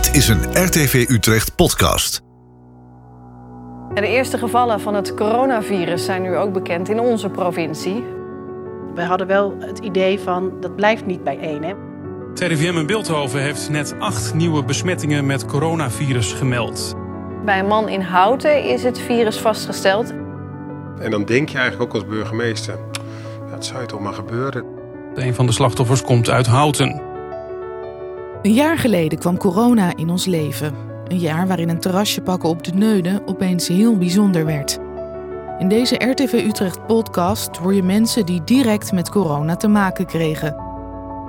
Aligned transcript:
Dit 0.00 0.16
is 0.16 0.28
een 0.28 0.64
RTV 0.64 1.06
Utrecht 1.08 1.54
podcast. 1.54 2.22
De 3.94 4.06
eerste 4.06 4.38
gevallen 4.38 4.80
van 4.80 4.94
het 4.94 5.14
coronavirus 5.14 6.04
zijn 6.04 6.22
nu 6.22 6.36
ook 6.36 6.52
bekend 6.52 6.88
in 6.88 7.00
onze 7.00 7.28
provincie. 7.28 8.04
We 8.94 9.02
hadden 9.02 9.26
wel 9.26 9.54
het 9.58 9.78
idee 9.78 10.20
van 10.20 10.52
dat 10.60 10.76
blijft 10.76 11.06
niet 11.06 11.24
bij 11.24 11.38
één. 11.38 11.62
Hè? 11.62 11.72
Het 12.30 12.40
RIVM 12.40 12.76
in 12.76 12.86
Beeldhoven 12.86 13.40
heeft 13.40 13.70
net 13.70 13.94
acht 13.98 14.34
nieuwe 14.34 14.64
besmettingen 14.64 15.26
met 15.26 15.46
coronavirus 15.46 16.32
gemeld. 16.32 16.94
Bij 17.44 17.58
een 17.58 17.66
man 17.66 17.88
in 17.88 18.00
Houten 18.00 18.64
is 18.64 18.82
het 18.82 18.98
virus 18.98 19.38
vastgesteld. 19.38 20.10
En 20.98 21.10
dan 21.10 21.24
denk 21.24 21.48
je 21.48 21.58
eigenlijk 21.58 21.94
ook 21.94 22.02
als 22.02 22.10
burgemeester, 22.10 22.78
dat 23.50 23.64
zou 23.64 23.80
je 23.80 23.86
toch 23.86 24.00
maar 24.00 24.14
gebeuren. 24.14 24.64
Een 25.14 25.34
van 25.34 25.46
de 25.46 25.52
slachtoffers 25.52 26.02
komt 26.02 26.30
uit 26.30 26.46
Houten. 26.46 27.09
Een 28.42 28.54
jaar 28.54 28.78
geleden 28.78 29.18
kwam 29.18 29.36
corona 29.36 29.96
in 29.96 30.10
ons 30.10 30.26
leven. 30.26 30.74
Een 31.04 31.18
jaar 31.18 31.46
waarin 31.46 31.68
een 31.68 31.80
terrasje 31.80 32.20
pakken 32.20 32.48
op 32.48 32.64
de 32.64 32.72
Neude 32.72 33.22
opeens 33.26 33.68
heel 33.68 33.98
bijzonder 33.98 34.44
werd. 34.44 34.78
In 35.58 35.68
deze 35.68 35.94
RTV 35.94 36.32
Utrecht 36.32 36.86
podcast 36.86 37.56
hoor 37.56 37.74
je 37.74 37.82
mensen 37.82 38.26
die 38.26 38.44
direct 38.44 38.92
met 38.92 39.10
corona 39.10 39.56
te 39.56 39.68
maken 39.68 40.06
kregen. 40.06 40.50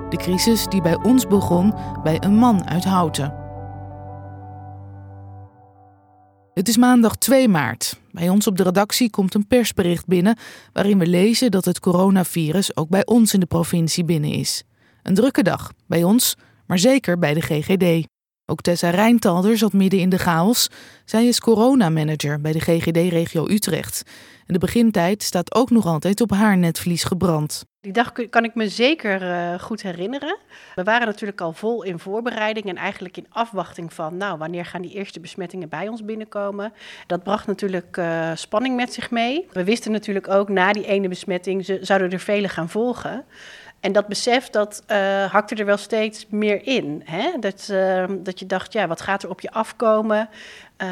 De 0.08 0.16
crisis 0.16 0.66
die 0.66 0.82
bij 0.82 1.02
ons 1.02 1.26
begon 1.26 1.74
bij 2.02 2.22
een 2.22 2.34
man 2.34 2.68
uit 2.68 2.84
Houten. 2.84 3.34
Het 6.54 6.68
is 6.68 6.76
maandag 6.76 7.16
2 7.16 7.48
maart. 7.48 8.00
Bij 8.10 8.28
ons 8.28 8.46
op 8.46 8.56
de 8.56 8.62
redactie 8.62 9.10
komt 9.10 9.34
een 9.34 9.46
persbericht 9.46 10.06
binnen 10.06 10.36
waarin 10.72 10.98
we 10.98 11.06
lezen 11.06 11.50
dat 11.50 11.64
het 11.64 11.80
coronavirus 11.80 12.76
ook 12.76 12.88
bij 12.88 13.06
ons 13.06 13.34
in 13.34 13.40
de 13.40 13.46
provincie 13.46 14.04
binnen 14.04 14.32
is. 14.32 14.64
Een 15.02 15.14
drukke 15.14 15.42
dag 15.42 15.72
bij 15.86 16.04
ons, 16.04 16.36
maar 16.72 16.80
zeker 16.80 17.18
bij 17.18 17.34
de 17.34 17.40
GGD. 17.40 18.06
Ook 18.46 18.60
Tessa 18.60 18.90
Rijntalder 18.90 19.58
zat 19.58 19.72
midden 19.72 20.00
in 20.00 20.08
de 20.08 20.18
chaos. 20.18 20.68
Zij 21.04 21.26
is 21.26 21.40
coronamanager 21.40 22.40
bij 22.40 22.52
de 22.52 22.60
GGD-regio 22.60 23.48
Utrecht. 23.48 24.02
De 24.46 24.58
begintijd 24.58 25.22
staat 25.22 25.54
ook 25.54 25.70
nog 25.70 25.86
altijd 25.86 26.20
op 26.20 26.30
haar 26.30 26.58
netvlies 26.58 27.04
gebrand. 27.04 27.64
Die 27.80 27.92
dag 27.92 28.12
kan 28.30 28.44
ik 28.44 28.54
me 28.54 28.68
zeker 28.68 29.22
uh, 29.22 29.60
goed 29.60 29.82
herinneren. 29.82 30.38
We 30.74 30.82
waren 30.82 31.06
natuurlijk 31.06 31.40
al 31.40 31.52
vol 31.52 31.82
in 31.82 31.98
voorbereiding 31.98 32.66
en 32.66 32.76
eigenlijk 32.76 33.16
in 33.16 33.26
afwachting 33.28 33.92
van, 33.92 34.16
nou, 34.16 34.38
wanneer 34.38 34.64
gaan 34.64 34.82
die 34.82 34.92
eerste 34.92 35.20
besmettingen 35.20 35.68
bij 35.68 35.88
ons 35.88 36.04
binnenkomen? 36.04 36.72
Dat 37.06 37.22
bracht 37.22 37.46
natuurlijk 37.46 37.96
uh, 37.96 38.30
spanning 38.34 38.76
met 38.76 38.92
zich 38.92 39.10
mee. 39.10 39.46
We 39.52 39.64
wisten 39.64 39.92
natuurlijk 39.92 40.28
ook 40.28 40.48
na 40.48 40.72
die 40.72 40.86
ene 40.86 41.08
besmetting 41.08 41.78
zouden 41.80 42.10
er 42.10 42.20
vele 42.20 42.48
gaan 42.48 42.68
volgen. 42.68 43.24
En 43.82 43.92
dat 43.92 44.06
besef, 44.06 44.50
dat 44.50 44.82
uh, 44.90 45.24
hakte 45.32 45.54
er 45.54 45.64
wel 45.64 45.76
steeds 45.76 46.26
meer 46.28 46.66
in. 46.66 47.02
Hè? 47.04 47.30
Dat, 47.40 47.68
uh, 47.70 48.04
dat 48.18 48.38
je 48.38 48.46
dacht, 48.46 48.72
ja, 48.72 48.86
wat 48.86 49.00
gaat 49.00 49.22
er 49.22 49.30
op 49.30 49.40
je 49.40 49.50
afkomen? 49.50 50.28
Uh, 50.82 50.88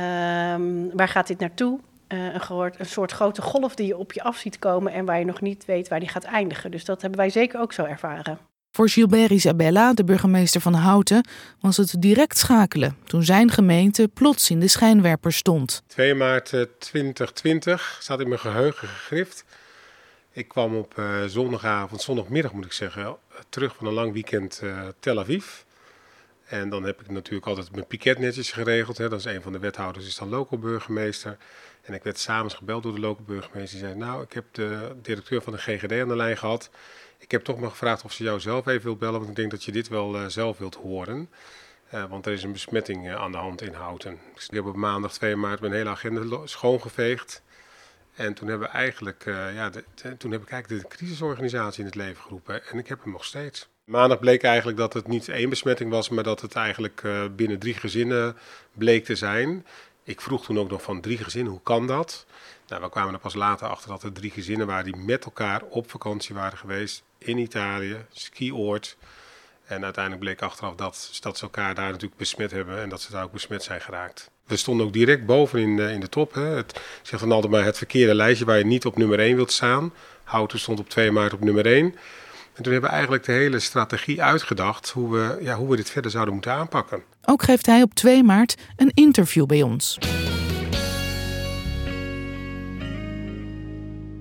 waar 0.92 1.08
gaat 1.08 1.26
dit 1.26 1.38
naartoe? 1.38 1.78
Uh, 2.08 2.34
een, 2.34 2.40
gehoord, 2.40 2.80
een 2.80 2.86
soort 2.86 3.12
grote 3.12 3.42
golf 3.42 3.74
die 3.74 3.86
je 3.86 3.96
op 3.96 4.12
je 4.12 4.22
af 4.22 4.36
ziet 4.36 4.58
komen 4.58 4.92
en 4.92 5.04
waar 5.04 5.18
je 5.18 5.24
nog 5.24 5.40
niet 5.40 5.64
weet 5.64 5.88
waar 5.88 6.00
die 6.00 6.08
gaat 6.08 6.24
eindigen. 6.24 6.70
Dus 6.70 6.84
dat 6.84 7.00
hebben 7.00 7.18
wij 7.20 7.30
zeker 7.30 7.60
ook 7.60 7.72
zo 7.72 7.84
ervaren. 7.84 8.38
Voor 8.70 8.88
Gilbert 8.88 9.30
Isabella, 9.30 9.94
de 9.94 10.04
burgemeester 10.04 10.60
van 10.60 10.74
Houten, 10.74 11.28
was 11.60 11.76
het 11.76 11.94
direct 11.98 12.38
schakelen 12.38 12.96
toen 13.04 13.22
zijn 13.22 13.50
gemeente 13.50 14.08
plots 14.08 14.50
in 14.50 14.60
de 14.60 14.68
schijnwerper 14.68 15.32
stond. 15.32 15.82
2 15.86 16.14
maart 16.14 16.54
2020 16.78 17.98
staat 18.00 18.20
in 18.20 18.28
mijn 18.28 18.40
geheugen 18.40 18.88
gegrift. 18.88 19.44
Ik 20.40 20.48
kwam 20.48 20.76
op 20.76 20.98
uh, 20.98 21.24
zondagavond, 21.24 22.02
zondagmiddag 22.02 22.52
moet 22.52 22.64
ik 22.64 22.72
zeggen, 22.72 23.16
terug 23.48 23.76
van 23.76 23.86
een 23.86 23.92
lang 23.92 24.12
weekend 24.12 24.60
uh, 24.64 24.88
Tel 25.00 25.18
Aviv. 25.18 25.46
En 26.44 26.68
dan 26.68 26.84
heb 26.84 27.00
ik 27.00 27.10
natuurlijk 27.10 27.46
altijd 27.46 27.72
mijn 27.72 27.86
piket 27.86 28.18
netjes 28.18 28.52
geregeld. 28.52 28.98
Hè. 28.98 29.08
Dat 29.08 29.18
is 29.18 29.24
een 29.24 29.42
van 29.42 29.52
de 29.52 29.58
wethouders, 29.58 30.06
is 30.06 30.16
dan 30.16 30.28
local 30.28 30.58
burgemeester. 30.58 31.36
En 31.82 31.94
ik 31.94 32.02
werd 32.02 32.18
s'avonds 32.18 32.54
gebeld 32.54 32.82
door 32.82 32.94
de 32.94 33.00
local 33.00 33.24
burgemeester. 33.24 33.78
Die 33.78 33.88
zei, 33.88 33.98
nou, 33.98 34.22
ik 34.22 34.32
heb 34.32 34.44
de 34.50 34.96
directeur 35.02 35.42
van 35.42 35.52
de 35.52 35.58
GGD 35.58 35.92
aan 35.92 36.08
de 36.08 36.16
lijn 36.16 36.36
gehad. 36.36 36.70
Ik 37.18 37.30
heb 37.30 37.44
toch 37.44 37.58
maar 37.60 37.70
gevraagd 37.70 38.04
of 38.04 38.12
ze 38.12 38.22
jou 38.22 38.40
zelf 38.40 38.66
even 38.66 38.84
wil 38.84 38.96
bellen, 38.96 39.18
want 39.18 39.30
ik 39.30 39.36
denk 39.36 39.50
dat 39.50 39.64
je 39.64 39.72
dit 39.72 39.88
wel 39.88 40.16
uh, 40.16 40.26
zelf 40.26 40.58
wilt 40.58 40.74
horen. 40.74 41.30
Want 42.08 42.26
er 42.26 42.32
is 42.32 42.42
een 42.42 42.52
besmetting 42.52 43.14
aan 43.14 43.32
de 43.32 43.38
hand 43.38 43.62
in 43.62 43.72
Houten. 43.72 44.18
Dus 44.34 44.48
ik 44.48 44.54
heb 44.54 44.66
op 44.66 44.76
maandag 44.76 45.12
2 45.12 45.36
maart 45.36 45.60
mijn 45.60 45.72
hele 45.72 45.90
agenda 45.90 46.46
schoongeveegd. 46.46 47.42
En 48.20 48.34
toen 48.34 48.48
hebben 48.48 48.68
we 48.68 48.74
eigenlijk, 48.74 49.26
uh, 49.26 49.54
ja, 49.54 49.70
toen 50.18 50.30
heb 50.30 50.42
ik 50.42 50.50
eigenlijk 50.50 50.82
de 50.82 50.96
crisisorganisatie 50.96 51.80
in 51.80 51.86
het 51.86 51.94
leven 51.94 52.22
geroepen. 52.22 52.66
En 52.66 52.78
ik 52.78 52.88
heb 52.88 53.02
hem 53.02 53.12
nog 53.12 53.24
steeds. 53.24 53.68
Maandag 53.84 54.18
bleek 54.18 54.42
eigenlijk 54.42 54.78
dat 54.78 54.92
het 54.92 55.08
niet 55.08 55.28
één 55.28 55.48
besmetting 55.48 55.90
was, 55.90 56.08
maar 56.08 56.24
dat 56.24 56.40
het 56.40 56.54
eigenlijk 56.54 57.02
uh, 57.02 57.24
binnen 57.36 57.58
drie 57.58 57.74
gezinnen 57.74 58.36
bleek 58.72 59.04
te 59.04 59.14
zijn. 59.14 59.66
Ik 60.04 60.20
vroeg 60.20 60.44
toen 60.44 60.58
ook 60.58 60.70
nog 60.70 60.82
van 60.82 61.00
drie 61.00 61.18
gezinnen, 61.18 61.52
hoe 61.52 61.62
kan 61.62 61.86
dat? 61.86 62.26
Nou, 62.68 62.82
we 62.82 62.90
kwamen 62.90 63.14
er 63.14 63.20
pas 63.20 63.34
later 63.34 63.68
achter 63.68 63.88
dat 63.88 64.02
er 64.02 64.12
drie 64.12 64.30
gezinnen 64.30 64.66
waren 64.66 64.92
die 64.92 65.04
met 65.04 65.24
elkaar 65.24 65.62
op 65.62 65.90
vakantie 65.90 66.34
waren 66.34 66.58
geweest 66.58 67.02
in 67.18 67.38
Italië, 67.38 67.96
skioord. 68.12 68.96
En 69.64 69.84
uiteindelijk 69.84 70.24
bleek 70.24 70.42
achteraf 70.42 70.74
dat, 70.74 71.18
dat 71.20 71.38
ze 71.38 71.44
elkaar 71.44 71.74
daar 71.74 71.90
natuurlijk 71.90 72.16
besmet 72.16 72.50
hebben 72.50 72.80
en 72.80 72.88
dat 72.88 73.00
ze 73.00 73.12
daar 73.12 73.24
ook 73.24 73.32
besmet 73.32 73.62
zijn 73.62 73.80
geraakt. 73.80 74.30
We 74.50 74.56
stonden 74.56 74.86
ook 74.86 74.92
direct 74.92 75.26
boven 75.26 75.60
in 75.60 75.76
de, 75.76 75.92
in 75.92 76.00
de 76.00 76.08
top. 76.08 76.34
Hè. 76.34 76.42
Het 76.42 76.80
zegt 77.02 77.22
dan 77.22 77.32
altijd 77.32 77.64
het 77.64 77.76
verkeerde 77.76 78.14
lijstje 78.14 78.44
waar 78.44 78.58
je 78.58 78.64
niet 78.64 78.86
op 78.86 78.96
nummer 78.96 79.18
1 79.18 79.36
wilt 79.36 79.52
staan. 79.52 79.92
Houten 80.24 80.58
stond 80.58 80.78
op 80.78 80.88
2 80.88 81.10
maart 81.10 81.32
op 81.32 81.44
nummer 81.44 81.66
1. 81.66 81.84
En 82.54 82.62
toen 82.62 82.72
hebben 82.72 82.90
we 82.90 82.96
eigenlijk 82.96 83.24
de 83.24 83.32
hele 83.32 83.60
strategie 83.60 84.22
uitgedacht 84.22 84.90
hoe 84.90 85.12
we, 85.12 85.38
ja, 85.42 85.56
hoe 85.56 85.70
we 85.70 85.76
dit 85.76 85.90
verder 85.90 86.10
zouden 86.10 86.34
moeten 86.34 86.52
aanpakken. 86.52 87.02
Ook 87.24 87.42
geeft 87.42 87.66
hij 87.66 87.82
op 87.82 87.94
2 87.94 88.22
maart 88.22 88.56
een 88.76 88.90
interview 88.94 89.46
bij 89.46 89.62
ons. 89.62 89.98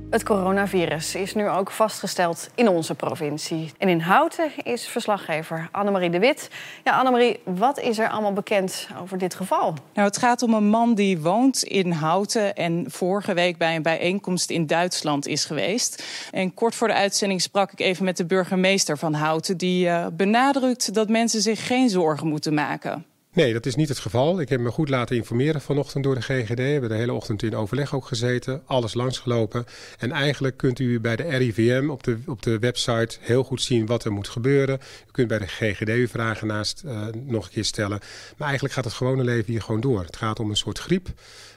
Het 0.09 0.23
coronavirus 0.23 1.15
is 1.15 1.33
nu 1.33 1.49
ook 1.49 1.71
vastgesteld 1.71 2.49
in 2.55 2.67
onze 2.67 2.95
provincie. 2.95 3.71
En 3.77 3.89
in 3.89 3.99
Houten 3.99 4.51
is 4.63 4.87
verslaggever 4.87 5.69
Annemarie 5.71 6.09
de 6.09 6.19
Wit. 6.19 6.49
Ja, 6.83 6.97
Annemarie, 6.97 7.39
wat 7.43 7.79
is 7.79 7.99
er 7.99 8.09
allemaal 8.09 8.33
bekend 8.33 8.87
over 9.01 9.17
dit 9.17 9.35
geval? 9.35 9.73
Nou, 9.93 10.07
het 10.07 10.17
gaat 10.17 10.41
om 10.41 10.53
een 10.53 10.69
man 10.69 10.93
die 10.93 11.19
woont 11.19 11.63
in 11.63 11.91
Houten 11.91 12.55
en 12.55 12.85
vorige 12.87 13.33
week 13.33 13.57
bij 13.57 13.75
een 13.75 13.81
bijeenkomst 13.81 14.49
in 14.49 14.67
Duitsland 14.67 15.27
is 15.27 15.45
geweest. 15.45 16.03
En 16.31 16.53
kort 16.53 16.75
voor 16.75 16.87
de 16.87 16.93
uitzending 16.93 17.41
sprak 17.41 17.71
ik 17.71 17.79
even 17.79 18.05
met 18.05 18.17
de 18.17 18.25
burgemeester 18.25 18.97
van 18.97 19.13
Houten, 19.13 19.57
die 19.57 19.85
uh, 19.85 20.05
benadrukt 20.13 20.93
dat 20.93 21.09
mensen 21.09 21.41
zich 21.41 21.67
geen 21.67 21.89
zorgen 21.89 22.27
moeten 22.27 22.53
maken. 22.53 23.05
Nee, 23.33 23.53
dat 23.53 23.65
is 23.65 23.75
niet 23.75 23.89
het 23.89 23.99
geval. 23.99 24.41
Ik 24.41 24.49
heb 24.49 24.59
me 24.59 24.71
goed 24.71 24.89
laten 24.89 25.15
informeren 25.15 25.61
vanochtend 25.61 26.03
door 26.03 26.15
de 26.15 26.21
GGD. 26.21 26.55
We 26.55 26.61
hebben 26.61 26.89
de 26.89 26.95
hele 26.95 27.13
ochtend 27.13 27.43
in 27.43 27.55
overleg 27.55 27.95
ook 27.95 28.05
gezeten, 28.05 28.61
alles 28.65 28.93
langsgelopen. 28.93 29.65
En 29.97 30.11
eigenlijk 30.11 30.57
kunt 30.57 30.79
u 30.79 30.99
bij 30.99 31.15
de 31.15 31.23
RIVM 31.23 31.89
op 31.89 32.03
de, 32.03 32.17
op 32.25 32.41
de 32.41 32.59
website 32.59 33.17
heel 33.19 33.43
goed 33.43 33.61
zien 33.61 33.85
wat 33.85 34.03
er 34.03 34.11
moet 34.11 34.27
gebeuren. 34.27 34.79
U 35.07 35.11
kunt 35.11 35.27
bij 35.27 35.39
de 35.39 35.47
GGD 35.47 35.89
uw 35.89 36.07
vragen 36.07 36.47
naast 36.47 36.83
uh, 36.85 37.07
nog 37.25 37.45
een 37.45 37.51
keer 37.51 37.65
stellen. 37.65 37.99
Maar 38.37 38.47
eigenlijk 38.47 38.73
gaat 38.73 38.85
het 38.85 38.93
gewone 38.93 39.23
leven 39.23 39.51
hier 39.51 39.61
gewoon 39.61 39.81
door. 39.81 40.01
Het 40.03 40.17
gaat 40.17 40.39
om 40.39 40.49
een 40.49 40.57
soort 40.57 40.79
griep. 40.79 41.07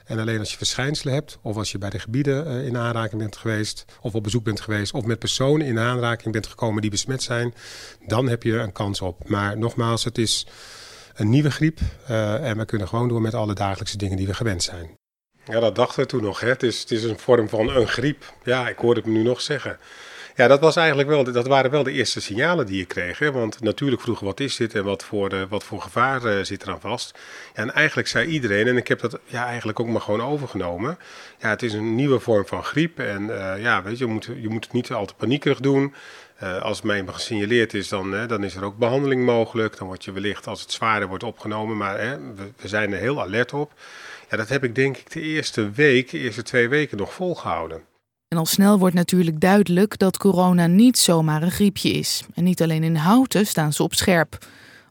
En 0.04 0.18
alleen 0.18 0.38
als 0.38 0.50
je 0.50 0.56
verschijnselen 0.56 1.14
hebt, 1.14 1.38
of 1.42 1.56
als 1.56 1.72
je 1.72 1.78
bij 1.78 1.90
de 1.90 1.98
gebieden 1.98 2.46
uh, 2.46 2.66
in 2.66 2.76
aanraking 2.76 3.20
bent 3.20 3.36
geweest, 3.36 3.84
of 4.00 4.14
op 4.14 4.22
bezoek 4.22 4.44
bent 4.44 4.60
geweest, 4.60 4.92
of 4.92 5.04
met 5.04 5.18
personen 5.18 5.66
in 5.66 5.78
aanraking 5.78 6.32
bent 6.32 6.46
gekomen 6.46 6.82
die 6.82 6.90
besmet 6.90 7.22
zijn, 7.22 7.54
dan 8.06 8.28
heb 8.28 8.42
je 8.42 8.52
een 8.52 8.72
kans 8.72 9.00
op. 9.00 9.28
Maar 9.28 9.58
nogmaals, 9.58 10.04
het 10.04 10.18
is 10.18 10.46
een 11.14 11.30
nieuwe 11.30 11.50
griep. 11.50 11.78
Uh, 12.10 12.48
en 12.48 12.58
we 12.58 12.64
kunnen 12.64 12.88
gewoon 12.88 13.08
door 13.08 13.20
met 13.20 13.34
alle 13.34 13.54
dagelijkse 13.54 13.96
dingen 13.96 14.16
die 14.16 14.26
we 14.26 14.34
gewend 14.34 14.62
zijn. 14.62 14.96
Ja, 15.44 15.60
dat 15.60 15.74
dachten 15.74 16.00
we 16.00 16.06
toen 16.06 16.22
nog. 16.22 16.40
Hè. 16.40 16.48
Het, 16.48 16.62
is, 16.62 16.80
het 16.80 16.90
is 16.90 17.04
een 17.04 17.18
vorm 17.18 17.48
van 17.48 17.68
een 17.68 17.88
griep. 17.88 18.32
Ja, 18.44 18.68
ik 18.68 18.76
hoorde 18.76 19.00
het 19.00 19.08
nu 19.08 19.22
nog 19.22 19.40
zeggen. 19.40 19.78
Ja, 20.36 20.48
dat, 20.48 20.60
was 20.60 20.76
eigenlijk 20.76 21.08
wel, 21.08 21.24
dat 21.24 21.46
waren 21.46 21.70
wel 21.70 21.82
de 21.82 21.92
eerste 21.92 22.20
signalen 22.20 22.66
die 22.66 22.76
je 22.76 22.84
kreeg. 22.84 23.18
Want 23.18 23.60
natuurlijk 23.60 24.02
vroegen 24.02 24.26
wat 24.26 24.40
is 24.40 24.56
dit 24.56 24.74
en 24.74 24.84
wat 24.84 25.04
voor, 25.04 25.32
uh, 25.32 25.42
wat 25.48 25.64
voor 25.64 25.80
gevaar 25.80 26.24
uh, 26.24 26.44
zit 26.44 26.62
eraan 26.62 26.80
vast. 26.80 27.18
Ja, 27.54 27.62
en 27.62 27.72
eigenlijk 27.72 28.08
zei 28.08 28.26
iedereen, 28.26 28.66
en 28.66 28.76
ik 28.76 28.88
heb 28.88 29.00
dat 29.00 29.18
ja, 29.24 29.46
eigenlijk 29.46 29.80
ook 29.80 29.86
maar 29.86 30.00
gewoon 30.00 30.22
overgenomen. 30.22 30.98
Ja, 31.38 31.48
het 31.48 31.62
is 31.62 31.72
een 31.72 31.94
nieuwe 31.94 32.18
vorm 32.18 32.46
van 32.46 32.64
griep. 32.64 32.98
En 32.98 33.26
ja, 33.60 33.82
weet 33.82 33.98
je, 33.98 34.06
je 34.06 34.12
moet, 34.12 34.24
je 34.24 34.48
moet 34.48 34.64
het 34.64 34.72
niet 34.72 34.92
al 34.92 35.06
te 35.06 35.14
paniekerig 35.14 35.60
doen. 35.60 35.94
Uh, 36.42 36.62
als 36.62 36.82
mij 36.82 37.04
gesignaleerd 37.06 37.74
is, 37.74 37.88
dan, 37.88 38.12
hè, 38.12 38.26
dan 38.26 38.44
is 38.44 38.54
er 38.54 38.64
ook 38.64 38.78
behandeling 38.78 39.24
mogelijk. 39.24 39.78
Dan 39.78 39.86
word 39.86 40.04
je 40.04 40.12
wellicht, 40.12 40.46
als 40.46 40.60
het 40.60 40.72
zwaarder 40.72 41.08
wordt 41.08 41.24
opgenomen, 41.24 41.76
maar 41.76 41.96
we, 41.96 42.50
we, 42.56 42.68
zijn 42.68 42.92
er 42.92 42.98
heel 42.98 43.20
alert 43.20 43.52
op. 43.52 43.72
Ja, 44.30 44.36
dat 44.36 44.48
heb 44.48 44.64
ik 44.64 44.74
denk 44.74 44.96
ik 44.96 45.12
de 45.12 45.20
eerste 45.20 45.70
week, 45.70 46.10
de 46.10 46.18
eerste 46.18 46.42
twee 46.42 46.68
weken 46.68 46.96
nog 46.98 47.12
volgehouden. 47.12 47.82
En 48.28 48.38
al 48.38 48.46
snel 48.46 48.78
wordt 48.78 48.94
natuurlijk 48.94 49.40
duidelijk 49.40 49.98
dat 49.98 50.16
corona 50.16 50.66
niet 50.66 50.98
zomaar 50.98 51.42
een 51.42 51.50
griepje 51.50 51.90
is. 51.90 52.24
En 52.34 52.44
niet 52.44 52.62
alleen 52.62 52.82
in 52.82 52.96
Houten 52.96 53.46
staan 53.46 53.72
ze 53.72 53.82
op 53.82 53.94
scherp. 53.94 54.38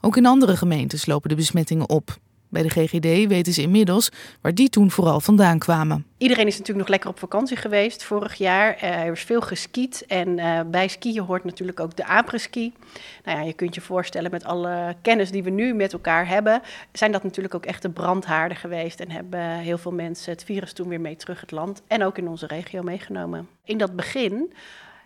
Ook 0.01 0.18
in 0.18 0.25
andere 0.25 0.57
gemeentes 0.57 1.06
lopen 1.06 1.30
de 1.30 1.36
besmettingen 1.36 1.89
op. 1.89 2.18
Bij 2.51 2.62
de 2.62 2.69
GGD 2.69 3.27
weten 3.27 3.53
ze 3.53 3.62
inmiddels 3.62 4.12
waar 4.42 4.53
die 4.53 4.69
toen 4.69 4.92
vooral 4.92 5.19
vandaan 5.19 5.59
kwamen. 5.59 6.06
Iedereen 6.18 6.48
is 6.48 6.51
natuurlijk 6.51 6.80
nog 6.80 6.88
lekker 6.88 7.09
op 7.09 7.19
vakantie 7.19 7.57
geweest 7.57 8.03
vorig 8.03 8.36
jaar. 8.36 8.77
Uh, 8.83 9.03
er 9.03 9.12
is 9.12 9.24
veel 9.24 9.42
geskiet 9.42 10.06
en 10.07 10.38
uh, 10.38 10.59
bij 10.65 10.88
skiën 10.88 11.24
hoort 11.24 11.44
natuurlijk 11.44 11.80
ook 11.80 11.95
de 11.95 12.06
après-ski. 12.06 12.74
Nou 13.24 13.38
ja, 13.38 13.44
je 13.44 13.53
kunt 13.53 13.75
je 13.75 13.81
voorstellen 13.81 14.31
met 14.31 14.44
alle 14.44 14.95
kennis 15.01 15.31
die 15.31 15.44
we 15.44 15.50
nu 15.50 15.74
met 15.74 15.94
elkaar 15.94 16.27
hebben, 16.27 16.62
zijn 16.92 17.12
dat 17.12 17.24
natuurlijk 17.24 17.56
ook 17.56 17.65
echte 17.65 17.89
brandhaarden 17.89 18.57
geweest 18.57 19.00
en 19.00 19.12
hebben 19.12 19.57
heel 19.57 19.77
veel 19.77 19.92
mensen 19.92 20.31
het 20.31 20.44
virus 20.44 20.74
toen 20.74 20.88
weer 20.88 21.01
mee 21.01 21.15
terug 21.15 21.42
het 21.42 21.51
land 21.51 21.81
en 21.88 22.04
ook 22.04 22.18
in 22.18 22.27
onze 22.27 22.47
regio 22.47 22.81
meegenomen. 22.81 23.47
In 23.63 23.77
dat 23.77 23.95
begin 23.95 24.54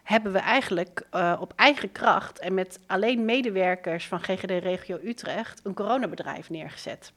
hebben 0.04 0.32
we 0.32 0.40
eigenlijk 0.40 1.08
uh, 1.12 1.38
op 1.40 1.54
eigen 1.56 1.92
kracht 1.92 2.40
en 2.40 2.54
met 2.54 2.80
alleen 2.88 3.26
medewerkers 3.26 4.08
van 4.08 4.20
GGD 4.20 4.50
Regio 4.50 5.00
Utrecht 5.04 5.60
een 5.64 5.74
coronabedrijf 5.74 6.50
neergezet. 6.50 7.14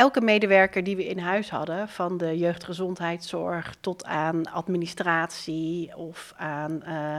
Elke 0.00 0.20
medewerker 0.20 0.84
die 0.84 0.96
we 0.96 1.06
in 1.06 1.18
huis 1.18 1.50
hadden, 1.50 1.88
van 1.88 2.18
de 2.18 2.38
jeugdgezondheidszorg 2.38 3.74
tot 3.80 4.04
aan 4.04 4.50
administratie 4.50 5.96
of 5.96 6.32
aan 6.36 6.82
uh, 6.86 7.16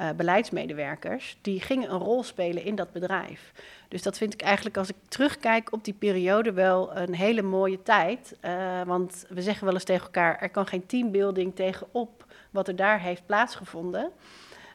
uh, 0.00 0.10
beleidsmedewerkers, 0.16 1.38
die 1.40 1.60
gingen 1.60 1.92
een 1.92 1.98
rol 1.98 2.22
spelen 2.22 2.64
in 2.64 2.74
dat 2.74 2.92
bedrijf. 2.92 3.52
Dus 3.88 4.02
dat 4.02 4.18
vind 4.18 4.34
ik 4.34 4.42
eigenlijk, 4.42 4.76
als 4.76 4.88
ik 4.88 4.96
terugkijk 5.08 5.72
op 5.72 5.84
die 5.84 5.94
periode, 5.94 6.52
wel 6.52 6.96
een 6.96 7.14
hele 7.14 7.42
mooie 7.42 7.82
tijd. 7.82 8.36
Uh, 8.44 8.82
want 8.82 9.26
we 9.28 9.42
zeggen 9.42 9.64
wel 9.64 9.74
eens 9.74 9.84
tegen 9.84 10.04
elkaar: 10.04 10.38
er 10.40 10.50
kan 10.50 10.66
geen 10.66 10.86
teambuilding 10.86 11.54
tegenop 11.54 12.24
wat 12.50 12.68
er 12.68 12.76
daar 12.76 13.00
heeft 13.00 13.26
plaatsgevonden. 13.26 14.10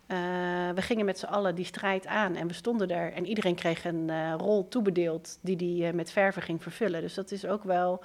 Uh, 0.07 0.17
we 0.75 0.81
gingen 0.81 1.05
met 1.05 1.19
z'n 1.19 1.25
allen 1.25 1.55
die 1.55 1.65
strijd 1.65 2.05
aan 2.05 2.35
en 2.35 2.47
we 2.47 2.53
stonden 2.53 2.89
er 2.89 3.13
en 3.13 3.25
iedereen 3.25 3.55
kreeg 3.55 3.85
een 3.85 4.07
uh, 4.07 4.33
rol 4.37 4.67
toebedeeld 4.67 5.37
die 5.41 5.55
die 5.55 5.83
uh, 5.83 5.93
met 5.93 6.11
verven 6.11 6.41
ging 6.41 6.63
vervullen. 6.63 7.01
Dus 7.01 7.13
dat 7.13 7.31
is 7.31 7.45
ook 7.45 7.63
wel 7.63 8.03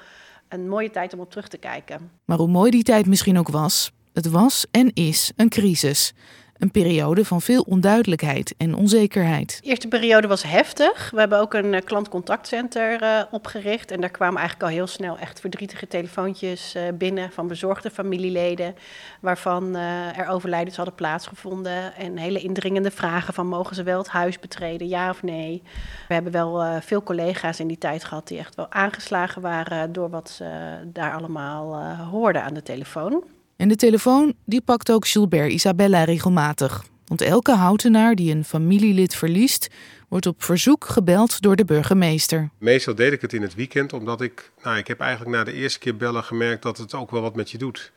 een 0.48 0.68
mooie 0.68 0.90
tijd 0.90 1.12
om 1.12 1.20
op 1.20 1.30
terug 1.30 1.48
te 1.48 1.58
kijken. 1.58 2.10
Maar 2.24 2.38
hoe 2.38 2.48
mooi 2.48 2.70
die 2.70 2.82
tijd 2.82 3.06
misschien 3.06 3.38
ook 3.38 3.48
was, 3.48 3.92
het 4.12 4.30
was 4.30 4.66
en 4.70 4.92
is 4.94 5.32
een 5.36 5.48
crisis. 5.48 6.14
Een 6.62 6.70
periode 6.70 7.24
van 7.24 7.40
veel 7.40 7.62
onduidelijkheid 7.62 8.54
en 8.58 8.74
onzekerheid. 8.74 9.58
De 9.62 9.68
eerste 9.68 9.88
periode 9.88 10.26
was 10.26 10.42
heftig. 10.42 11.10
We 11.10 11.18
hebben 11.18 11.38
ook 11.38 11.54
een 11.54 11.72
uh, 11.72 11.80
klantcontactcenter 11.84 13.02
uh, 13.02 13.22
opgericht. 13.30 13.90
En 13.90 14.00
daar 14.00 14.10
kwamen 14.10 14.38
eigenlijk 14.38 14.70
al 14.70 14.76
heel 14.76 14.86
snel 14.86 15.18
echt 15.18 15.40
verdrietige 15.40 15.86
telefoontjes 15.86 16.76
uh, 16.76 16.82
binnen 16.94 17.32
van 17.32 17.48
bezorgde 17.48 17.90
familieleden. 17.90 18.74
Waarvan 19.20 19.74
er 20.16 20.26
overlijdens 20.26 20.76
hadden 20.76 20.94
plaatsgevonden. 20.94 21.94
En 21.94 22.16
hele 22.16 22.40
indringende 22.40 22.90
vragen 22.90 23.34
van 23.34 23.46
mogen 23.46 23.76
ze 23.76 23.82
wel 23.82 23.98
het 23.98 24.08
huis 24.08 24.38
betreden, 24.38 24.88
ja 24.88 25.10
of 25.10 25.22
nee. 25.22 25.62
We 26.08 26.14
hebben 26.14 26.32
wel 26.32 26.80
veel 26.80 27.02
collega's 27.02 27.60
in 27.60 27.66
die 27.66 27.78
tijd 27.78 28.04
gehad 28.04 28.28
die 28.28 28.38
echt 28.38 28.54
wel 28.54 28.70
aangeslagen 28.70 29.42
waren 29.42 29.92
door 29.92 30.10
wat 30.10 30.30
ze 30.30 30.78
daar 30.84 31.14
allemaal 31.14 31.84
hoorden 31.96 32.42
aan 32.42 32.54
de 32.54 32.62
telefoon. 32.62 33.24
En 33.56 33.68
de 33.68 33.76
telefoon 33.76 34.34
die 34.44 34.60
pakt 34.60 34.90
ook 34.90 35.06
Gilbert 35.06 35.52
Isabella 35.52 36.04
regelmatig. 36.04 36.84
Want 37.06 37.20
elke 37.20 37.52
houtenaar 37.52 38.14
die 38.14 38.34
een 38.34 38.44
familielid 38.44 39.14
verliest, 39.14 39.68
wordt 40.08 40.26
op 40.26 40.42
verzoek 40.42 40.84
gebeld 40.84 41.42
door 41.42 41.56
de 41.56 41.64
burgemeester. 41.64 42.50
Meestal 42.58 42.94
deed 42.94 43.12
ik 43.12 43.20
het 43.20 43.32
in 43.32 43.42
het 43.42 43.54
weekend, 43.54 43.92
omdat 43.92 44.20
ik, 44.20 44.50
nou, 44.62 44.76
ik 44.76 44.86
heb 44.86 45.00
eigenlijk 45.00 45.36
na 45.36 45.44
de 45.44 45.52
eerste 45.52 45.78
keer 45.78 45.96
bellen 45.96 46.24
gemerkt 46.24 46.62
dat 46.62 46.78
het 46.78 46.94
ook 46.94 47.10
wel 47.10 47.20
wat 47.20 47.34
met 47.34 47.50
je 47.50 47.58
doet. 47.58 47.92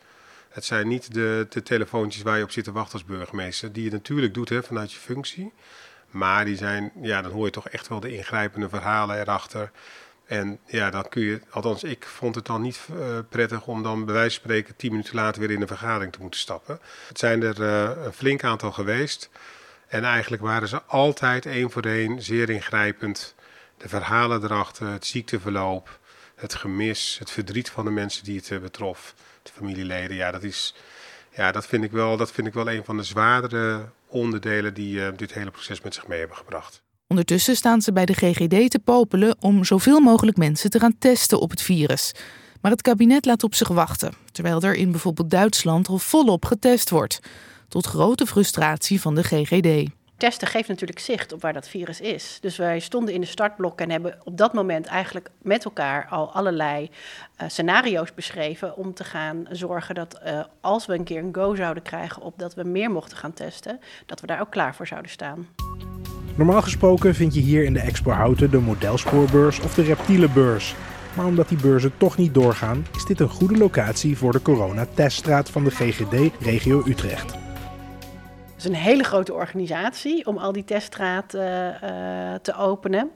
Het 0.49 0.65
zijn 0.65 0.87
niet 0.87 1.13
de, 1.13 1.47
de 1.49 1.63
telefoontjes 1.63 2.23
waar 2.23 2.37
je 2.37 2.43
op 2.43 2.51
zit 2.51 2.63
te 2.63 2.71
wachten 2.71 2.93
als 2.93 3.05
burgemeester, 3.05 3.71
die 3.71 3.83
je 3.83 3.91
natuurlijk 3.91 4.33
doet 4.33 4.49
hè, 4.49 4.63
vanuit 4.63 4.91
je 4.91 4.99
functie. 4.99 5.51
Maar 6.09 6.45
die 6.45 6.57
zijn, 6.57 6.91
ja, 7.01 7.21
dan 7.21 7.31
hoor 7.31 7.45
je 7.45 7.51
toch 7.51 7.69
echt 7.69 7.87
wel 7.87 7.99
de 7.99 8.15
ingrijpende 8.15 8.69
verhalen 8.69 9.19
erachter. 9.19 9.71
En 10.25 10.59
ja, 10.65 10.89
dan 10.89 11.09
kun 11.09 11.21
je, 11.21 11.41
althans 11.49 11.83
ik 11.83 12.05
vond 12.05 12.35
het 12.35 12.45
dan 12.45 12.61
niet 12.61 12.79
uh, 12.91 13.19
prettig 13.29 13.67
om 13.67 13.83
dan 13.83 14.05
bij 14.05 14.13
wijze 14.13 14.39
van 14.39 14.43
spreken 14.43 14.75
tien 14.75 14.91
minuten 14.91 15.15
later 15.15 15.41
weer 15.41 15.51
in 15.51 15.61
een 15.61 15.67
vergadering 15.67 16.11
te 16.11 16.21
moeten 16.21 16.39
stappen. 16.39 16.79
Het 17.07 17.19
zijn 17.19 17.43
er 17.43 17.59
uh, 17.59 18.05
een 18.05 18.13
flink 18.13 18.43
aantal 18.43 18.71
geweest. 18.71 19.29
En 19.87 20.03
eigenlijk 20.03 20.41
waren 20.41 20.67
ze 20.67 20.81
altijd 20.83 21.45
één 21.45 21.71
voor 21.71 21.81
één 21.81 22.21
zeer 22.21 22.49
ingrijpend. 22.49 23.35
De 23.77 23.89
verhalen 23.89 24.43
erachter, 24.43 24.87
het 24.87 25.05
ziekteverloop, 25.05 25.99
het 26.35 26.55
gemis, 26.55 27.15
het 27.19 27.31
verdriet 27.31 27.69
van 27.69 27.85
de 27.85 27.91
mensen 27.91 28.23
die 28.23 28.37
het 28.37 28.49
uh, 28.49 28.59
betrof, 28.59 29.13
de 29.43 29.51
familieleden. 29.51 30.15
Ja, 30.15 30.31
dat, 30.31 30.43
is, 30.43 30.75
ja 31.29 31.51
dat, 31.51 31.67
vind 31.67 31.83
ik 31.83 31.91
wel, 31.91 32.17
dat 32.17 32.31
vind 32.31 32.47
ik 32.47 32.53
wel 32.53 32.69
een 32.69 32.85
van 32.85 32.97
de 32.97 33.03
zwaardere 33.03 33.89
onderdelen 34.07 34.73
die 34.73 35.15
dit 35.15 35.33
hele 35.33 35.51
proces 35.51 35.81
met 35.81 35.93
zich 35.93 36.07
mee 36.07 36.19
hebben 36.19 36.37
gebracht. 36.37 36.84
Ondertussen 37.07 37.55
staan 37.55 37.81
ze 37.81 37.93
bij 37.93 38.05
de 38.05 38.13
GGD 38.13 38.71
te 38.71 38.79
popelen 38.83 39.35
om 39.39 39.63
zoveel 39.63 39.99
mogelijk 39.99 40.37
mensen 40.37 40.69
te 40.69 40.79
gaan 40.79 40.97
testen 40.97 41.39
op 41.39 41.49
het 41.49 41.61
virus. 41.61 42.11
Maar 42.61 42.71
het 42.71 42.81
kabinet 42.81 43.25
laat 43.25 43.43
op 43.43 43.55
zich 43.55 43.67
wachten, 43.67 44.13
terwijl 44.31 44.61
er 44.61 44.73
in 44.73 44.91
bijvoorbeeld 44.91 45.29
Duitsland 45.29 45.87
al 45.87 45.97
volop 45.97 46.45
getest 46.45 46.89
wordt. 46.89 47.19
Tot 47.67 47.85
grote 47.85 48.25
frustratie 48.25 49.01
van 49.01 49.15
de 49.15 49.23
GGD. 49.23 49.91
Testen 50.17 50.47
geeft 50.47 50.67
natuurlijk 50.67 50.99
zicht 50.99 51.33
op 51.33 51.41
waar 51.41 51.53
dat 51.53 51.67
virus 51.67 52.01
is. 52.01 52.37
Dus 52.41 52.57
wij 52.57 52.79
stonden 52.79 53.13
in 53.13 53.21
de 53.21 53.27
startblokken 53.27 53.85
en 53.85 53.91
hebben 53.91 54.17
op 54.23 54.37
dat 54.37 54.53
moment 54.53 54.85
eigenlijk 54.85 55.29
met 55.41 55.65
elkaar 55.65 56.07
al 56.09 56.33
allerlei 56.33 56.89
uh, 57.41 57.49
scenario's 57.49 58.13
beschreven 58.13 58.77
om 58.77 58.93
te 58.93 59.03
gaan 59.03 59.45
zorgen 59.49 59.95
dat 59.95 60.19
uh, 60.25 60.43
als 60.61 60.85
we 60.85 60.93
een 60.93 61.03
keer 61.03 61.23
een 61.23 61.35
go 61.35 61.55
zouden 61.55 61.83
krijgen 61.83 62.21
op 62.21 62.39
dat 62.39 62.53
we 62.53 62.63
meer 62.63 62.91
mochten 62.91 63.17
gaan 63.17 63.33
testen, 63.33 63.79
dat 64.05 64.21
we 64.21 64.27
daar 64.27 64.41
ook 64.41 64.51
klaar 64.51 64.75
voor 64.75 64.87
zouden 64.87 65.11
staan. 65.11 65.47
Normaal 66.37 66.61
gesproken 66.61 67.15
vind 67.15 67.33
je 67.33 67.39
hier 67.39 67.63
in 67.63 67.73
de 67.73 67.79
Expo 67.79 68.11
Houten 68.11 68.51
de 68.51 68.59
modelspoorbeurs 68.59 69.59
of 69.59 69.73
de 69.73 69.81
reptielenbeurs. 69.81 70.75
Maar 71.15 71.25
omdat 71.25 71.49
die 71.49 71.57
beurzen 71.57 71.91
toch 71.97 72.17
niet 72.17 72.33
doorgaan, 72.33 72.85
is 72.95 73.05
dit 73.05 73.19
een 73.19 73.29
goede 73.29 73.57
locatie 73.57 74.17
voor 74.17 74.31
de 74.31 74.41
coronateststraat 74.41 75.49
van 75.49 75.63
de 75.63 75.71
GGD 75.71 76.31
Regio 76.39 76.83
Utrecht. 76.87 77.31
Het 77.31 78.63
is 78.63 78.65
een 78.65 78.73
hele 78.73 79.03
grote 79.03 79.33
organisatie 79.33 80.25
om 80.25 80.37
al 80.37 80.51
die 80.51 80.63
teststraat 80.63 81.33
uh, 81.33 81.41
uh, 81.43 82.33
te 82.41 82.55
openen. 82.57 83.11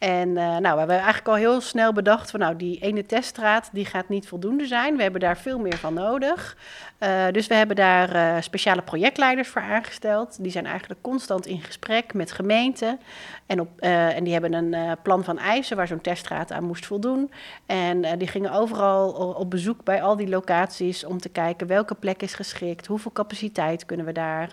En 0.00 0.28
uh, 0.28 0.36
nou, 0.36 0.72
we 0.72 0.78
hebben 0.78 0.96
eigenlijk 0.96 1.28
al 1.28 1.34
heel 1.34 1.60
snel 1.60 1.92
bedacht 1.92 2.30
van 2.30 2.40
nou, 2.40 2.56
die 2.56 2.80
ene 2.80 3.06
teststraat 3.06 3.68
die 3.72 3.84
gaat 3.84 4.08
niet 4.08 4.28
voldoende 4.28 4.66
zijn. 4.66 4.96
We 4.96 5.02
hebben 5.02 5.20
daar 5.20 5.38
veel 5.38 5.58
meer 5.58 5.76
van 5.76 5.94
nodig. 5.94 6.56
Uh, 7.00 7.26
dus 7.32 7.46
we 7.46 7.54
hebben 7.54 7.76
daar 7.76 8.14
uh, 8.14 8.40
speciale 8.40 8.82
projectleiders 8.82 9.48
voor 9.48 9.62
aangesteld. 9.62 10.42
Die 10.42 10.50
zijn 10.52 10.66
eigenlijk 10.66 11.02
constant 11.02 11.46
in 11.46 11.60
gesprek 11.60 12.14
met 12.14 12.32
gemeenten. 12.32 13.00
En, 13.46 13.60
op, 13.60 13.80
en 13.80 14.24
die 14.24 14.32
hebben 14.32 14.52
een 14.52 14.96
plan 15.02 15.24
van 15.24 15.38
eisen 15.38 15.76
waar 15.76 15.86
zo'n 15.86 16.00
teststraat 16.00 16.52
aan 16.52 16.64
moest 16.64 16.86
voldoen. 16.86 17.30
En 17.66 18.18
die 18.18 18.28
gingen 18.28 18.52
overal 18.52 19.12
op 19.12 19.50
bezoek 19.50 19.84
bij 19.84 20.02
al 20.02 20.16
die 20.16 20.28
locaties 20.28 21.04
om 21.04 21.18
te 21.18 21.28
kijken 21.28 21.66
welke 21.66 21.94
plek 21.94 22.22
is 22.22 22.34
geschikt. 22.34 22.86
Hoeveel 22.86 23.12
capaciteit 23.12 23.86
kunnen 23.86 24.06
we 24.06 24.12
daar 24.12 24.50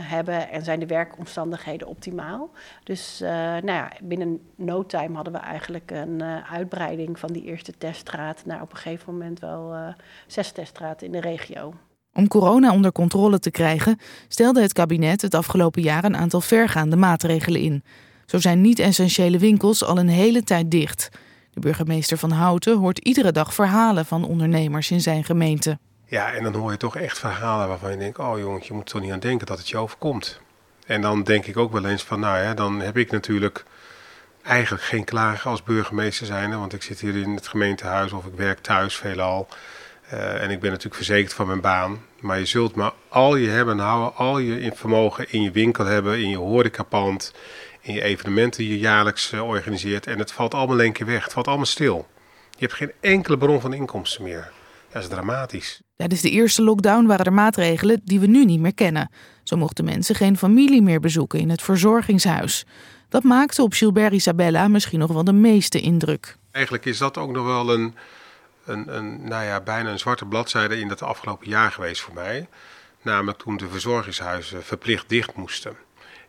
hebben 0.00 0.50
en 0.50 0.64
zijn 0.64 0.80
de 0.80 0.86
werkomstandigheden 0.86 1.88
optimaal. 1.88 2.50
Dus 2.84 3.18
nou 3.20 3.66
ja, 3.66 3.90
binnen 4.02 4.25
no 4.56 4.86
time 4.86 5.14
hadden 5.14 5.32
we 5.32 5.38
eigenlijk 5.38 5.90
een 5.90 6.22
uh, 6.22 6.52
uitbreiding 6.52 7.18
van 7.18 7.32
die 7.32 7.44
eerste 7.44 7.72
teststraat 7.78 8.42
naar 8.44 8.62
op 8.62 8.70
een 8.70 8.76
gegeven 8.76 9.12
moment 9.12 9.40
wel 9.40 9.74
uh, 9.74 9.88
zes 10.26 10.52
teststraten 10.52 11.06
in 11.06 11.12
de 11.12 11.20
regio. 11.20 11.74
Om 12.12 12.28
corona 12.28 12.72
onder 12.72 12.92
controle 12.92 13.38
te 13.38 13.50
krijgen, 13.50 13.98
stelde 14.28 14.62
het 14.62 14.72
kabinet 14.72 15.22
het 15.22 15.34
afgelopen 15.34 15.82
jaar 15.82 16.04
een 16.04 16.16
aantal 16.16 16.40
vergaande 16.40 16.96
maatregelen 16.96 17.60
in. 17.60 17.84
Zo 18.26 18.38
zijn 18.38 18.60
niet-essentiële 18.60 19.38
winkels 19.38 19.84
al 19.84 19.98
een 19.98 20.08
hele 20.08 20.42
tijd 20.42 20.70
dicht. 20.70 21.08
De 21.50 21.60
burgemeester 21.60 22.18
van 22.18 22.30
Houten 22.30 22.76
hoort 22.76 22.98
iedere 22.98 23.32
dag 23.32 23.54
verhalen 23.54 24.06
van 24.06 24.24
ondernemers 24.24 24.90
in 24.90 25.00
zijn 25.00 25.24
gemeente. 25.24 25.78
Ja, 26.06 26.32
en 26.32 26.42
dan 26.42 26.54
hoor 26.54 26.70
je 26.70 26.76
toch 26.76 26.96
echt 26.96 27.18
verhalen 27.18 27.68
waarvan 27.68 27.90
je 27.90 27.96
denkt: 27.96 28.18
oh 28.18 28.38
jongens, 28.38 28.66
je 28.66 28.74
moet 28.74 28.92
er 28.92 29.00
niet 29.00 29.12
aan 29.12 29.18
denken 29.18 29.46
dat 29.46 29.58
het 29.58 29.68
je 29.68 29.76
overkomt. 29.76 30.40
En 30.86 31.00
dan 31.00 31.22
denk 31.22 31.46
ik 31.46 31.56
ook 31.56 31.72
wel 31.72 31.84
eens 31.84 32.02
van: 32.02 32.20
nou 32.20 32.42
ja, 32.42 32.54
dan 32.54 32.80
heb 32.80 32.96
ik 32.96 33.10
natuurlijk 33.10 33.64
eigenlijk 34.46 34.84
geen 34.84 35.04
klagen 35.04 35.50
als 35.50 35.62
burgemeester 35.62 36.26
zijn. 36.26 36.58
Want 36.58 36.72
ik 36.72 36.82
zit 36.82 37.00
hier 37.00 37.16
in 37.16 37.34
het 37.34 37.48
gemeentehuis 37.48 38.12
of 38.12 38.26
ik 38.26 38.34
werk 38.34 38.58
thuis 38.58 38.96
veelal. 38.96 39.48
Uh, 40.12 40.42
en 40.42 40.50
ik 40.50 40.60
ben 40.60 40.70
natuurlijk 40.70 40.96
verzekerd 40.96 41.34
van 41.34 41.46
mijn 41.46 41.60
baan. 41.60 41.98
Maar 42.20 42.38
je 42.38 42.44
zult 42.44 42.74
maar 42.74 42.92
al 43.08 43.36
je 43.36 43.48
hebben 43.48 43.78
houden, 43.78 44.16
al 44.16 44.38
je 44.38 44.72
vermogen 44.74 45.32
in 45.32 45.42
je 45.42 45.50
winkel 45.50 45.84
hebben, 45.84 46.18
in 46.22 46.28
je 46.28 46.36
horecapand, 46.36 47.34
in 47.80 47.94
je 47.94 48.02
evenementen 48.02 48.60
die 48.60 48.70
je 48.70 48.78
jaarlijks 48.78 49.32
uh, 49.32 49.48
organiseert. 49.48 50.06
En 50.06 50.18
het 50.18 50.32
valt 50.32 50.54
allemaal 50.54 50.80
een 50.80 50.92
keer 50.92 51.06
weg. 51.06 51.24
Het 51.24 51.32
valt 51.32 51.46
allemaal 51.46 51.66
stil. 51.66 52.06
Je 52.50 52.66
hebt 52.66 52.72
geen 52.72 52.92
enkele 53.00 53.38
bron 53.38 53.60
van 53.60 53.74
inkomsten 53.74 54.22
meer. 54.22 54.50
Dat 54.92 55.02
is 55.02 55.08
dramatisch. 55.08 55.80
Tijdens 55.96 56.20
de 56.20 56.30
eerste 56.30 56.62
lockdown 56.62 57.06
waren 57.06 57.24
er 57.24 57.32
maatregelen 57.32 58.00
die 58.04 58.20
we 58.20 58.26
nu 58.26 58.44
niet 58.44 58.60
meer 58.60 58.74
kennen. 58.74 59.10
Zo 59.42 59.56
mochten 59.56 59.84
mensen 59.84 60.14
geen 60.14 60.36
familie 60.36 60.82
meer 60.82 61.00
bezoeken 61.00 61.38
in 61.38 61.50
het 61.50 61.62
verzorgingshuis. 61.62 62.64
Dat 63.08 63.22
maakte 63.22 63.62
op 63.62 63.72
Gilbert 63.72 64.12
Isabella 64.12 64.68
misschien 64.68 64.98
nog 64.98 65.12
wel 65.12 65.24
de 65.24 65.32
meeste 65.32 65.80
indruk. 65.80 66.36
Eigenlijk 66.50 66.84
is 66.84 66.98
dat 66.98 67.18
ook 67.18 67.30
nog 67.32 67.46
wel 67.46 67.72
een, 67.74 67.94
een, 68.64 68.96
een, 68.96 69.28
nou 69.28 69.44
ja, 69.44 69.60
bijna 69.60 69.90
een 69.90 69.98
zwarte 69.98 70.24
bladzijde 70.24 70.80
in 70.80 70.88
het 70.88 71.02
afgelopen 71.02 71.48
jaar 71.48 71.72
geweest 71.72 72.00
voor 72.00 72.14
mij. 72.14 72.48
Namelijk 73.02 73.38
toen 73.38 73.56
de 73.56 73.68
verzorgingshuizen 73.68 74.64
verplicht 74.64 75.08
dicht 75.08 75.36
moesten. 75.36 75.76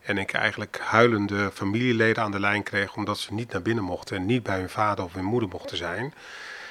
En 0.02 0.18
ik 0.18 0.32
eigenlijk 0.32 0.80
huilende 0.82 1.50
familieleden 1.54 2.22
aan 2.22 2.30
de 2.30 2.40
lijn 2.40 2.62
kreeg 2.62 2.96
omdat 2.96 3.18
ze 3.18 3.34
niet 3.34 3.52
naar 3.52 3.62
binnen 3.62 3.84
mochten 3.84 4.16
en 4.16 4.26
niet 4.26 4.42
bij 4.42 4.58
hun 4.58 4.68
vader 4.68 5.04
of 5.04 5.14
hun 5.14 5.24
moeder 5.24 5.48
mochten 5.48 5.76
zijn. 5.76 6.14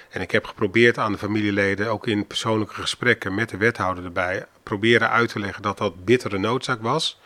En 0.10 0.22
ik 0.22 0.32
heb 0.32 0.46
geprobeerd 0.46 0.98
aan 0.98 1.12
de 1.12 1.18
familieleden, 1.18 1.92
ook 1.92 2.08
in 2.08 2.28
persoonlijke 2.28 2.74
gesprekken 2.74 3.36
met 3.36 3.50
de 3.50 3.58
wethouder 3.58 4.04
erbij, 4.04 4.46
proberen 4.64 5.10
uit 5.10 5.30
te 5.30 5.40
leggen 5.40 5.62
dat 5.62 5.78
dat 5.78 6.06
bittere 6.06 6.38
noodzaak 6.38 6.82
was. 6.82 7.20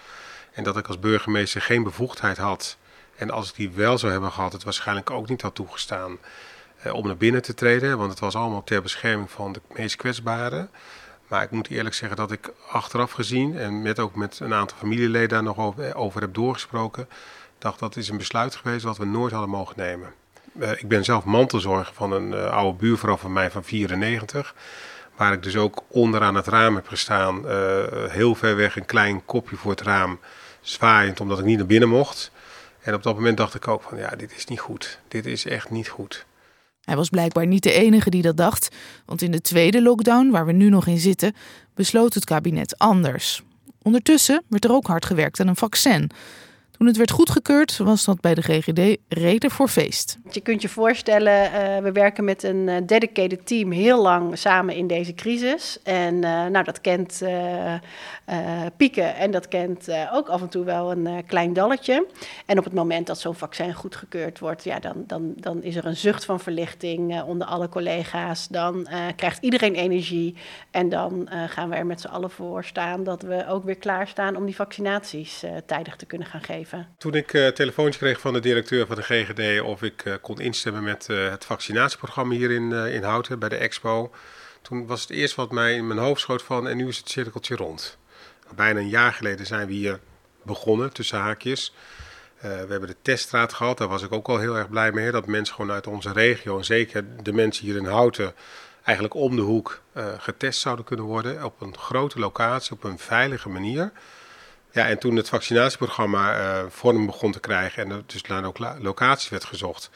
En 0.51 0.63
dat 0.63 0.77
ik 0.77 0.88
als 0.88 1.00
burgemeester 1.00 1.62
geen 1.62 1.84
bevoegdheid 1.84 2.38
had. 2.38 2.77
En 3.15 3.31
als 3.31 3.50
ik 3.50 3.55
die 3.55 3.72
wel 3.72 3.98
zou 3.98 4.12
hebben 4.12 4.31
gehad, 4.31 4.53
het 4.53 4.63
waarschijnlijk 4.63 5.10
ook 5.10 5.29
niet 5.29 5.41
had 5.41 5.55
toegestaan 5.55 6.17
eh, 6.81 6.93
om 6.93 7.08
naar 7.08 7.17
binnen 7.17 7.41
te 7.41 7.53
treden. 7.53 7.98
Want 7.98 8.10
het 8.10 8.20
was 8.20 8.36
allemaal 8.36 8.63
ter 8.63 8.81
bescherming 8.81 9.31
van 9.31 9.53
de 9.53 9.62
meest 9.74 9.96
kwetsbaren. 9.96 10.70
Maar 11.27 11.43
ik 11.43 11.51
moet 11.51 11.70
eerlijk 11.70 11.96
zeggen 11.96 12.17
dat 12.17 12.31
ik 12.31 12.51
achteraf 12.70 13.12
gezien 13.12 13.58
en 13.58 13.81
met 13.81 14.00
ook 14.00 14.15
met 14.15 14.39
een 14.39 14.53
aantal 14.53 14.77
familieleden 14.77 15.29
daar 15.29 15.43
nog 15.43 15.58
over, 15.58 15.96
over 15.96 16.22
heb 16.22 16.34
doorgesproken, 16.34 17.10
dacht 17.58 17.79
dat 17.79 17.96
is 17.96 18.10
een 18.10 18.17
besluit 18.17 18.55
geweest 18.55 18.84
wat 18.84 18.98
we 18.98 19.05
nooit 19.05 19.31
hadden 19.31 19.50
mogen 19.50 19.77
nemen. 19.77 20.13
Uh, 20.60 20.72
ik 20.72 20.88
ben 20.88 21.03
zelf 21.03 21.24
mantelzorger 21.24 21.93
van 21.93 22.12
een 22.12 22.31
uh, 22.31 22.51
oude 22.51 22.77
buurvrouw 22.77 23.17
van 23.17 23.34
mij 23.34 23.51
van 23.51 23.63
94. 23.63 24.55
Waar 25.21 25.33
ik 25.33 25.43
dus 25.43 25.55
ook 25.55 25.83
onderaan 25.87 26.35
het 26.35 26.47
raam 26.47 26.75
heb 26.75 26.87
gestaan. 26.87 27.45
Uh, 27.45 27.51
heel 28.07 28.35
ver 28.35 28.55
weg 28.55 28.75
een 28.75 28.85
klein 28.85 29.25
kopje 29.25 29.55
voor 29.55 29.71
het 29.71 29.81
raam. 29.81 30.19
Zwaaiend 30.61 31.19
omdat 31.19 31.39
ik 31.39 31.45
niet 31.45 31.57
naar 31.57 31.65
binnen 31.65 31.89
mocht. 31.89 32.31
En 32.81 32.93
op 32.93 33.03
dat 33.03 33.15
moment 33.15 33.37
dacht 33.37 33.55
ik 33.55 33.67
ook 33.67 33.81
van 33.81 33.97
ja, 33.97 34.09
dit 34.09 34.35
is 34.35 34.45
niet 34.45 34.59
goed. 34.59 34.99
Dit 35.07 35.25
is 35.25 35.45
echt 35.45 35.69
niet 35.69 35.87
goed. 35.87 36.25
Hij 36.83 36.95
was 36.95 37.09
blijkbaar 37.09 37.47
niet 37.47 37.63
de 37.63 37.71
enige 37.71 38.09
die 38.09 38.21
dat 38.21 38.37
dacht, 38.37 38.75
want 39.05 39.21
in 39.21 39.31
de 39.31 39.41
tweede 39.41 39.81
lockdown, 39.81 40.29
waar 40.29 40.45
we 40.45 40.51
nu 40.51 40.69
nog 40.69 40.87
in 40.87 40.99
zitten, 40.99 41.35
besloot 41.73 42.13
het 42.13 42.25
kabinet 42.25 42.77
anders. 42.77 43.41
Ondertussen 43.81 44.43
werd 44.47 44.65
er 44.65 44.71
ook 44.71 44.87
hard 44.87 45.05
gewerkt 45.05 45.39
aan 45.39 45.47
een 45.47 45.55
vaccin. 45.55 46.11
Toen 46.81 46.89
het 46.89 47.00
werd 47.00 47.11
goedgekeurd, 47.11 47.77
was 47.77 48.05
dat 48.05 48.21
bij 48.21 48.33
de 48.33 48.41
GGD 48.41 48.97
reden 49.07 49.51
voor 49.51 49.67
feest. 49.67 50.17
Je 50.31 50.41
kunt 50.41 50.61
je 50.61 50.69
voorstellen, 50.69 51.45
uh, 51.45 51.77
we 51.77 51.91
werken 51.91 52.23
met 52.23 52.43
een 52.43 52.67
uh, 52.67 52.75
dedicated 52.85 53.47
team 53.47 53.71
heel 53.71 54.01
lang 54.01 54.38
samen 54.38 54.75
in 54.75 54.88
deze 54.88 55.13
crisis. 55.13 55.79
En 55.83 56.15
uh, 56.15 56.21
nou, 56.45 56.63
dat 56.63 56.81
kent 56.81 57.23
pieken 58.77 59.15
en 59.15 59.31
dat 59.31 59.47
kent 59.47 59.88
ook 60.11 60.29
af 60.29 60.41
en 60.41 60.50
toe 60.50 60.63
wel 60.63 60.91
een 60.91 61.25
klein 61.25 61.53
dalletje. 61.53 62.07
En 62.45 62.57
op 62.57 62.63
het 62.63 62.73
moment 62.73 63.07
dat 63.07 63.19
zo'n 63.19 63.35
vaccin 63.35 63.73
goedgekeurd 63.73 64.39
wordt, 64.39 64.63
ja, 64.63 64.79
dan, 64.79 65.03
dan, 65.07 65.33
dan 65.35 65.63
is 65.63 65.75
er 65.75 65.85
een 65.85 65.97
zucht 65.97 66.25
van 66.25 66.39
verlichting 66.39 67.21
onder 67.21 67.47
alle 67.47 67.69
collega's. 67.69 68.47
Dan 68.47 68.88
krijgt 69.15 69.43
iedereen 69.43 69.75
energie 69.75 70.35
en 70.71 70.89
dan 70.89 71.29
gaan 71.47 71.69
we 71.69 71.75
er 71.75 71.85
met 71.85 72.01
z'n 72.01 72.07
allen 72.07 72.31
voor 72.31 72.63
staan 72.63 73.03
dat 73.03 73.21
we 73.21 73.47
ook 73.47 73.63
weer 73.63 73.77
klaarstaan 73.77 74.35
om 74.35 74.45
die 74.45 74.55
vaccinaties 74.55 75.43
tijdig 75.65 75.95
te 75.95 76.05
kunnen 76.05 76.27
gaan 76.27 76.43
geven. 76.43 76.70
Toen 76.97 77.13
ik 77.13 77.33
uh, 77.33 77.47
telefoontje 77.47 77.99
kreeg 77.99 78.19
van 78.19 78.33
de 78.33 78.39
directeur 78.39 78.87
van 78.87 78.95
de 78.95 79.03
GGD 79.03 79.61
of 79.61 79.83
ik 79.83 80.05
uh, 80.05 80.13
kon 80.21 80.39
instemmen 80.39 80.83
met 80.83 81.07
uh, 81.11 81.29
het 81.29 81.45
vaccinatieprogramma 81.45 82.33
hier 82.33 82.51
in, 82.51 82.71
in 82.71 83.03
Houten 83.03 83.39
bij 83.39 83.49
de 83.49 83.55
expo, 83.55 84.11
toen 84.61 84.87
was 84.87 85.01
het 85.01 85.09
eerst 85.09 85.35
wat 85.35 85.51
mij 85.51 85.73
in 85.73 85.87
mijn 85.87 85.99
hoofd 85.99 86.21
schoot 86.21 86.43
van 86.43 86.67
en 86.67 86.77
nu 86.77 86.87
is 86.87 86.97
het 86.97 87.09
cirkeltje 87.09 87.55
rond. 87.55 87.97
Bijna 88.55 88.79
een 88.79 88.89
jaar 88.89 89.13
geleden 89.13 89.45
zijn 89.45 89.67
we 89.67 89.73
hier 89.73 89.99
begonnen, 90.43 90.93
tussen 90.93 91.17
haakjes. 91.17 91.73
we 92.39 92.47
hebben 92.47 92.87
de 92.87 92.95
teststraat 93.01 93.53
gehad, 93.53 93.77
daar 93.77 93.87
was 93.87 94.03
ik 94.03 94.11
ook 94.11 94.27
al 94.27 94.37
heel 94.37 94.57
erg 94.57 94.69
blij 94.69 94.91
mee. 94.91 95.11
Dat 95.11 95.27
mensen 95.27 95.55
gewoon 95.55 95.71
uit 95.71 95.87
onze 95.87 96.11
regio, 96.11 96.57
en 96.57 96.65
zeker 96.65 97.23
de 97.23 97.33
mensen 97.33 97.65
hier 97.65 97.75
in 97.75 97.85
Houten, 97.85 98.33
eigenlijk 98.83 99.15
om 99.15 99.35
de 99.35 99.41
hoek 99.41 99.81
getest 100.17 100.59
zouden 100.59 100.85
kunnen 100.85 101.05
worden. 101.05 101.43
Op 101.43 101.61
een 101.61 101.77
grote 101.77 102.19
locatie, 102.19 102.71
op 102.71 102.83
een 102.83 102.99
veilige 102.99 103.49
manier. 103.49 103.91
Ja, 104.73 104.87
en 104.87 104.99
toen 104.99 105.15
het 105.15 105.29
vaccinatieprogramma 105.29 106.39
uh, 106.39 106.69
vorm 106.69 107.05
begon 107.05 107.31
te 107.31 107.39
krijgen 107.39 107.83
en 107.83 107.91
er 107.91 108.03
dus 108.05 108.21
naar 108.21 108.45
ook 108.45 108.57
locaties 108.79 109.29
werd 109.29 109.45
gezocht. 109.45 109.89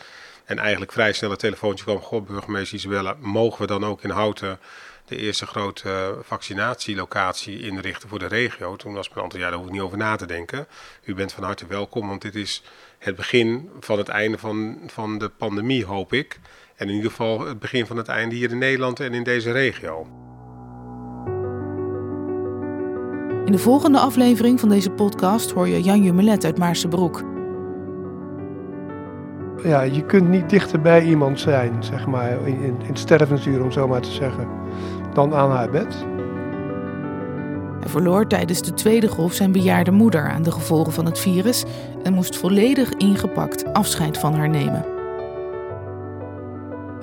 En 0.45 0.59
eigenlijk 0.59 0.91
vrij 0.91 1.13
snel 1.13 1.29
het 1.29 1.39
telefoontje 1.39 1.83
kwam, 1.83 1.99
goh, 1.99 2.25
burgemeester 2.25 2.77
Isabella, 2.77 3.15
mogen 3.19 3.61
we 3.61 3.67
dan 3.67 3.85
ook 3.85 4.03
in 4.03 4.09
Houten 4.09 4.59
de 5.05 5.17
eerste 5.17 5.45
grote 5.45 6.17
vaccinatielocatie 6.21 7.59
inrichten 7.59 8.09
voor 8.09 8.19
de 8.19 8.27
regio? 8.27 8.75
Toen 8.75 8.93
was 8.93 9.09
mijn 9.09 9.21
antwoord, 9.21 9.43
ja, 9.43 9.49
daar 9.49 9.59
hoef 9.59 9.67
ik 9.67 9.73
niet 9.73 9.81
over 9.81 9.97
na 9.97 10.15
te 10.15 10.25
denken. 10.25 10.67
U 11.03 11.13
bent 11.13 11.33
van 11.33 11.43
harte 11.43 11.67
welkom, 11.67 12.07
want 12.07 12.21
dit 12.21 12.35
is 12.35 12.63
het 12.97 13.15
begin 13.15 13.69
van 13.79 13.97
het 13.97 14.09
einde 14.09 14.37
van, 14.37 14.79
van 14.87 15.17
de 15.17 15.29
pandemie, 15.29 15.85
hoop 15.85 16.13
ik. 16.13 16.39
En 16.75 16.87
in 16.87 16.95
ieder 16.95 17.09
geval 17.09 17.39
het 17.39 17.59
begin 17.59 17.85
van 17.85 17.97
het 17.97 18.07
einde 18.07 18.35
hier 18.35 18.51
in 18.51 18.57
Nederland 18.57 18.99
en 18.99 19.13
in 19.13 19.23
deze 19.23 19.51
regio. 19.51 20.24
In 23.45 23.51
de 23.51 23.57
volgende 23.57 23.99
aflevering 23.99 24.59
van 24.59 24.69
deze 24.69 24.89
podcast 24.89 25.51
hoor 25.51 25.67
je 25.67 25.81
Jan 25.81 26.01
Jumelet 26.01 26.45
uit 26.45 26.57
Maarsebroek. 26.57 27.23
Ja, 29.63 29.81
je 29.81 30.05
kunt 30.05 30.29
niet 30.29 30.49
dichter 30.49 30.81
bij 30.81 31.03
iemand 31.03 31.39
zijn, 31.39 31.83
zeg 31.83 32.07
maar, 32.07 32.47
in, 32.47 32.61
in 32.61 32.77
het 32.85 32.99
stervensuur 32.99 33.63
om 33.63 33.71
zo 33.71 33.87
maar 33.87 34.01
te 34.01 34.11
zeggen, 34.11 34.47
dan 35.13 35.33
aan 35.33 35.51
haar 35.51 35.69
bed. 35.69 36.05
Hij 37.79 37.89
verloor 37.89 38.27
tijdens 38.27 38.61
de 38.61 38.73
tweede 38.73 39.07
golf 39.07 39.33
zijn 39.33 39.51
bejaarde 39.51 39.91
moeder 39.91 40.29
aan 40.29 40.43
de 40.43 40.51
gevolgen 40.51 40.93
van 40.93 41.05
het 41.05 41.19
virus 41.19 41.63
en 42.03 42.13
moest 42.13 42.37
volledig 42.37 42.93
ingepakt 42.93 43.73
afscheid 43.73 44.17
van 44.17 44.33
haar 44.33 44.49
nemen. 44.49 44.85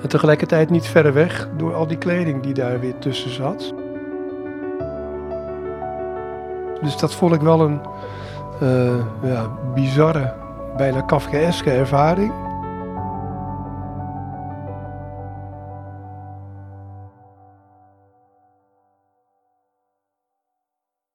En 0.01 0.09
tegelijkertijd 0.09 0.69
niet 0.69 0.85
verder 0.85 1.13
weg 1.13 1.49
door 1.57 1.73
al 1.73 1.87
die 1.87 1.97
kleding 1.97 2.43
die 2.43 2.53
daar 2.53 2.79
weer 2.79 2.97
tussen 2.99 3.31
zat. 3.31 3.82
Dus 6.83 6.97
dat 6.97 7.13
vond 7.13 7.35
ik 7.35 7.41
wel 7.41 7.61
een 7.61 7.81
uh, 8.61 9.05
ja, 9.23 9.47
bizarre, 9.73 10.33
bijna 10.77 11.01
Kafkaeske 11.01 11.71
ervaring. 11.71 12.42